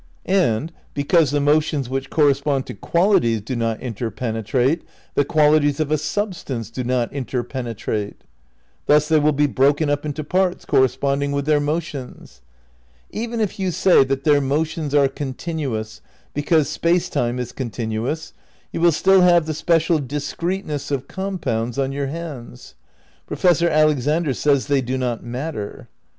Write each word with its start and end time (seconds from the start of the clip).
And 0.25 0.71
(because 0.95 1.29
the 1.29 1.39
motions 1.39 1.87
which 1.87 2.09
correspond 2.09 2.65
to 2.65 2.73
qual 2.73 3.19
ities 3.19 3.45
do 3.45 3.55
not 3.55 3.79
interpenetrate): 3.81 4.81
"The 5.13 5.23
qualities 5.23 5.79
of 5.79 5.91
a 5.91 5.97
sub 5.99 6.33
stance 6.33 6.71
do 6.71 6.83
not 6.83 7.13
interpenetrate." 7.13 8.23
Thus 8.87 9.07
they 9.07 9.19
will 9.19 9.31
be 9.31 9.45
broken 9.45 9.91
up 9.91 10.03
into 10.03 10.23
parts 10.23 10.65
corresponding 10.65 11.33
with 11.33 11.45
their 11.45 11.59
motions. 11.59 12.41
Even 13.11 13.39
if 13.39 13.59
you 13.59 13.69
say 13.69 14.03
that 14.05 14.23
their 14.23 14.41
motions 14.41 14.95
are 14.95 15.07
continuous, 15.07 16.01
because 16.33 16.67
Space 16.67 17.07
Time 17.07 17.37
is 17.37 17.51
continuous, 17.51 18.33
you 18.71 18.81
will 18.81 18.91
still 18.91 19.21
have 19.21 19.45
the 19.45 19.53
special 19.53 19.99
discreteness 19.99 20.89
of 20.89 21.07
compounds 21.07 21.77
on 21.77 21.91
your 21.91 22.07
hands. 22.07 22.73
Professor 23.27 23.69
Alexander 23.69 24.33
says 24.33 24.65
they 24.65 24.81
do 24.81 24.97
not 24.97 25.23
matter. 25.23 25.89